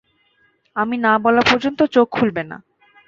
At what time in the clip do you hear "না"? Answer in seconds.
0.97-1.13, 2.43-2.57